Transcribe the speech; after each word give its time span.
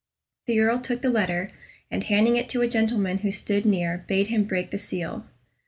The 0.47 0.59
Earl 0.59 0.79
took 0.79 1.03
the 1.03 1.11
letter, 1.11 1.51
and 1.91 2.03
handing 2.03 2.35
it 2.35 2.49
to 2.49 2.63
a 2.63 2.67
gentleman 2.67 3.19
who 3.19 3.31
stood 3.31 3.67
near, 3.67 4.03
bade 4.07 4.25
him 4.29 4.45
break 4.45 4.71
the 4.71 4.79
seal. 4.79 5.25